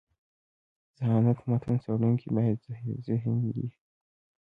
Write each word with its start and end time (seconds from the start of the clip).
ذهانت: 0.99 1.37
متن 1.49 1.75
څړونکی 1.83 2.27
باید 2.35 2.57
ذهین 3.05 3.39
يي. 3.57 3.67